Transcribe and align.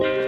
you 0.00 0.23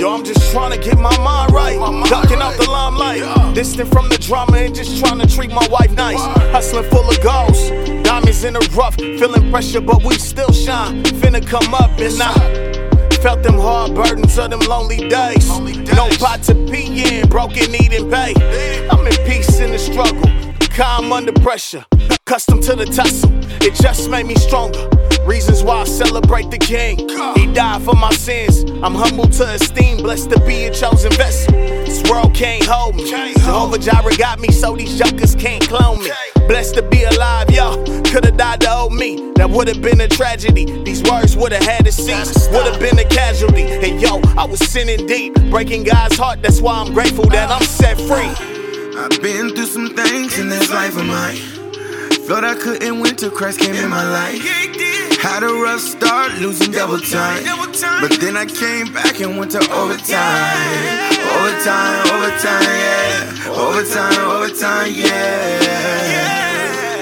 Yo, 0.00 0.14
I'm 0.14 0.24
just 0.24 0.50
trying 0.50 0.70
to 0.72 0.78
get 0.78 0.98
my 0.98 1.14
mind 1.18 1.52
right. 1.52 1.76
Ducking 2.08 2.38
out 2.38 2.56
the 2.56 2.70
limelight. 2.70 3.54
Distant 3.54 3.92
from 3.92 4.08
the 4.08 4.16
drama 4.16 4.56
and 4.56 4.74
just 4.74 4.98
trying 4.98 5.18
to 5.18 5.26
treat 5.26 5.50
my 5.50 5.68
wife 5.68 5.90
nice. 5.90 6.22
Hustling 6.52 6.84
full 6.84 7.06
of 7.06 7.22
goals. 7.22 7.68
Diamonds 8.02 8.42
in 8.42 8.54
the 8.54 8.66
rough. 8.74 8.94
Feeling 8.94 9.50
pressure, 9.50 9.82
but 9.82 10.02
we 10.02 10.14
still 10.14 10.52
shine. 10.52 11.02
Finna 11.20 11.46
come 11.46 11.74
up 11.74 11.90
and 11.98 12.18
I 12.18 13.16
felt 13.16 13.42
them 13.42 13.58
hard 13.58 13.94
burdens 13.94 14.38
of 14.38 14.48
them 14.48 14.60
lonely 14.60 15.06
days. 15.06 15.46
No 15.92 16.08
pot 16.16 16.44
to 16.44 16.54
pee 16.54 17.18
in, 17.18 17.28
broken 17.28 17.74
eating 17.74 18.10
pay. 18.10 18.32
I'm 18.88 19.06
in 19.06 19.12
peace 19.26 19.60
in 19.60 19.70
the 19.70 19.78
struggle, 19.78 20.30
calm 20.70 21.12
under 21.12 21.32
pressure, 21.42 21.84
accustomed 22.10 22.62
to 22.62 22.74
the 22.74 22.86
tussle. 22.86 23.30
It 23.60 23.74
just 23.74 24.08
made 24.08 24.24
me 24.24 24.36
stronger. 24.36 24.88
Reasons 25.30 25.62
why 25.62 25.82
I 25.82 25.84
celebrate 25.84 26.50
the 26.50 26.58
king. 26.58 26.98
He 27.38 27.46
died 27.54 27.82
for 27.82 27.94
my 27.94 28.10
sins. 28.10 28.68
I'm 28.82 28.96
humbled 28.96 29.30
to 29.34 29.48
esteem, 29.48 29.98
blessed 29.98 30.30
to 30.30 30.40
be 30.40 30.64
a 30.64 30.74
chosen 30.74 31.12
vessel. 31.12 31.52
This 31.52 32.02
world 32.10 32.34
can't 32.34 32.64
hold 32.64 32.96
me. 32.96 33.08
Jehovah 33.08 33.78
Jireh 33.78 34.16
got 34.18 34.40
me, 34.40 34.48
so 34.50 34.74
these 34.74 34.98
jokers 34.98 35.36
can't 35.36 35.62
clone 35.68 36.02
me. 36.02 36.10
Blessed 36.48 36.74
to 36.74 36.82
be 36.82 37.04
alive, 37.04 37.48
yo. 37.48 37.76
Could've 38.10 38.36
died 38.36 38.62
to 38.62 38.72
old 38.72 38.92
me. 38.92 39.30
That 39.36 39.48
would've 39.48 39.80
been 39.80 40.00
a 40.00 40.08
tragedy. 40.08 40.64
These 40.82 41.04
words 41.04 41.36
would've 41.36 41.62
had 41.62 41.86
a 41.86 41.92
cease. 41.92 42.48
Would've 42.48 42.80
been 42.80 42.98
a 42.98 43.04
casualty. 43.04 43.62
And 43.62 44.02
yo, 44.02 44.20
I 44.36 44.46
was 44.46 44.58
sinning 44.58 45.06
deep, 45.06 45.34
breaking 45.48 45.84
God's 45.84 46.16
heart. 46.16 46.42
That's 46.42 46.60
why 46.60 46.74
I'm 46.74 46.92
grateful 46.92 47.26
that 47.26 47.52
I'm 47.52 47.62
set 47.62 47.98
free. 47.98 48.34
I've 48.98 49.22
been 49.22 49.54
through 49.54 49.66
some 49.66 49.94
things 49.94 50.40
in 50.40 50.48
this 50.48 50.68
life 50.70 50.96
of 50.96 51.06
mine. 51.06 51.36
Thought 52.26 52.42
I 52.42 52.56
couldn't 52.56 52.98
win 52.98 53.14
till 53.14 53.30
Christ 53.30 53.60
came 53.60 53.76
in 53.76 53.88
my 53.88 54.04
life. 54.10 55.09
Had 55.20 55.42
a 55.42 55.52
rough 55.52 55.80
start, 55.80 56.32
losing 56.38 56.72
double 56.72 56.98
time. 56.98 57.44
But 58.00 58.18
then 58.20 58.38
I 58.38 58.46
came 58.46 58.90
back 58.92 59.20
and 59.20 59.36
went 59.38 59.50
to 59.52 59.58
overtime. 59.70 60.56
Overtime, 61.36 62.06
overtime, 62.08 62.64
yeah. 62.64 63.52
Overtime, 63.52 64.30
overtime, 64.30 64.92
yeah. 64.96 66.30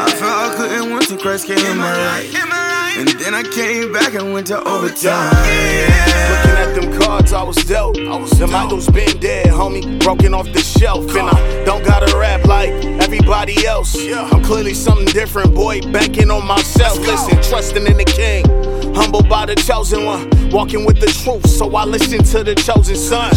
I 0.00 0.10
felt 0.10 0.22
I 0.22 0.54
couldn't 0.56 0.94
win 0.94 1.02
till 1.02 1.18
Christ 1.18 1.46
came 1.46 1.58
in 1.58 1.76
my 1.76 1.92
life. 1.92 2.65
And 2.98 3.08
then 3.20 3.34
I 3.34 3.42
came 3.42 3.92
back 3.92 4.14
and 4.14 4.32
went 4.32 4.46
to 4.46 4.58
overtime. 4.66 5.32
Yeah. 5.34 6.16
Looking 6.30 6.56
at 6.56 6.74
them 6.74 7.00
cards 7.00 7.32
I 7.34 7.42
was 7.42 7.56
dealt. 7.56 7.98
I 7.98 8.16
was 8.16 8.30
them 8.38 8.54
idols 8.54 8.88
been 8.88 9.20
dead, 9.20 9.48
homie. 9.48 10.00
Broken 10.02 10.32
off 10.32 10.50
the 10.52 10.60
shelf. 10.60 11.08
And 11.14 11.28
I 11.28 11.64
don't 11.64 11.84
gotta 11.84 12.16
rap 12.16 12.46
like 12.46 12.70
everybody 13.02 13.66
else. 13.66 13.94
I'm 13.98 14.42
clearly 14.42 14.72
something 14.72 15.06
different, 15.06 15.54
boy. 15.54 15.82
Banking 15.92 16.30
on 16.30 16.46
myself. 16.46 16.98
Listen, 17.00 17.42
trusting 17.42 17.86
in 17.86 17.98
the 17.98 18.04
king. 18.04 18.46
Humbled 18.94 19.28
by 19.28 19.44
the 19.44 19.56
chosen 19.56 20.06
one. 20.06 20.30
Walking 20.50 20.86
with 20.86 20.98
the 20.98 21.08
truth, 21.08 21.46
so 21.46 21.76
I 21.76 21.84
listen 21.84 22.22
to 22.22 22.42
the 22.42 22.54
chosen 22.54 22.96
son. 22.96 23.30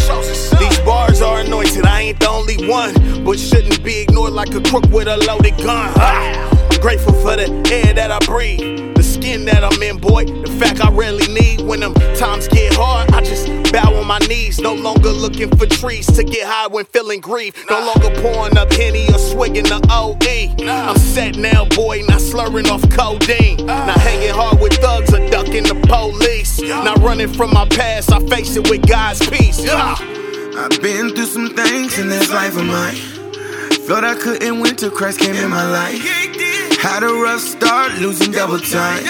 These 0.58 0.78
bars 0.80 1.20
are 1.20 1.40
anointed, 1.40 1.84
I 1.84 2.00
ain't 2.00 2.20
the 2.20 2.30
only 2.30 2.66
one. 2.66 2.94
But 3.24 3.38
shouldn't 3.38 3.84
be 3.84 4.00
ignored 4.00 4.32
like 4.32 4.54
a 4.54 4.62
crook 4.62 4.86
with 4.90 5.06
a 5.06 5.18
loaded 5.18 5.58
gun. 5.58 5.92
Ah! 5.96 6.48
I'm 6.72 6.80
grateful 6.80 7.12
for 7.12 7.36
the 7.36 7.50
air 7.70 7.92
that 7.92 8.10
I 8.10 8.19
boy. 10.00 10.24
The 10.24 10.56
fact 10.58 10.80
I 10.84 10.90
really 10.90 11.26
need 11.32 11.60
when 11.60 11.80
them 11.80 11.94
times 12.16 12.48
get 12.48 12.74
hard. 12.74 13.10
I 13.12 13.20
just 13.22 13.46
bow 13.72 13.94
on 13.94 14.06
my 14.06 14.18
knees. 14.28 14.58
No 14.60 14.74
longer 14.74 15.10
looking 15.10 15.50
for 15.56 15.66
trees 15.66 16.06
to 16.12 16.24
get 16.24 16.46
high 16.46 16.66
when 16.66 16.84
feeling 16.86 17.20
grief. 17.20 17.54
No 17.68 17.78
longer 17.80 18.10
pouring 18.22 18.56
up 18.56 18.72
Henny 18.72 19.08
or 19.08 19.18
swigging 19.18 19.64
the 19.64 19.80
OE. 19.90 20.66
I'm 20.66 20.96
set 20.96 21.36
now, 21.36 21.64
boy. 21.66 22.02
Not 22.08 22.20
slurring 22.20 22.68
off 22.68 22.88
codeine. 22.90 23.68
Ah. 23.68 23.86
Not 23.86 23.98
hanging 23.98 24.34
hard 24.34 24.60
with 24.60 24.74
thugs 24.74 25.12
or 25.12 25.28
ducking 25.30 25.64
the 25.64 25.74
police. 25.86 26.60
Not 26.60 26.98
running 26.98 27.32
from 27.32 27.52
my 27.52 27.66
past. 27.68 28.12
I 28.12 28.20
face 28.26 28.56
it 28.56 28.68
with 28.68 28.86
God's 28.88 29.26
peace. 29.28 29.62
Yeah. 29.62 29.72
Ah. 29.74 30.20
I've 30.56 30.82
been 30.82 31.14
through 31.14 31.26
some 31.26 31.54
things 31.54 31.98
in 31.98 32.08
this 32.08 32.30
life 32.30 32.56
of 32.56 32.66
mine. 32.66 32.96
Thought 33.86 34.04
I 34.04 34.14
couldn't 34.14 34.60
win 34.60 34.76
till 34.76 34.90
Christ 34.90 35.20
came 35.20 35.34
in 35.34 35.50
my 35.50 35.68
life. 35.70 36.19
Had 36.80 37.02
a 37.02 37.12
rough 37.12 37.40
start, 37.40 37.92
losing 37.98 38.32
double 38.32 38.58
time. 38.58 39.04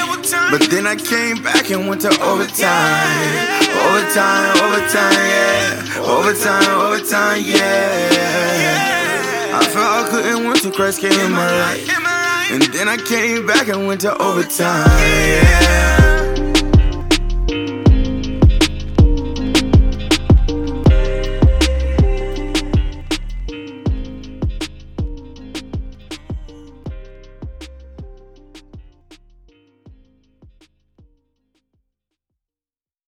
But 0.50 0.68
then 0.70 0.86
I 0.88 0.96
came 0.96 1.40
back 1.42 1.70
and 1.70 1.88
went 1.88 2.00
to 2.02 2.08
overtime. 2.20 3.60
Overtime, 3.86 4.56
overtime, 4.58 5.14
yeah. 5.30 6.02
Overtime, 6.02 6.80
overtime, 6.80 7.42
yeah. 7.46 8.90
I 9.54 9.64
felt 9.64 9.76
I 9.76 10.08
couldn't 10.10 10.48
win 10.48 10.56
till 10.56 10.72
Christ 10.72 11.00
came 11.00 11.12
in 11.12 11.30
my 11.30 11.46
life. 11.46 11.88
And 12.50 12.62
then 12.74 12.88
I 12.88 12.96
came 12.96 13.46
back 13.46 13.68
and 13.68 13.86
went 13.86 14.00
to 14.00 14.20
overtime, 14.20 14.88
yeah. 14.98 15.69